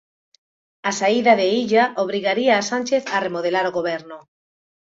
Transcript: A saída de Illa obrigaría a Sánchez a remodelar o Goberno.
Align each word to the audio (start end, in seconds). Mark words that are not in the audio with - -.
A 0.89 0.91
saída 0.99 1.33
de 1.39 1.47
Illa 1.63 1.83
obrigaría 2.05 2.53
a 2.57 2.65
Sánchez 2.71 3.03
a 3.15 3.17
remodelar 3.25 3.65
o 3.69 3.75
Goberno. 3.77 4.17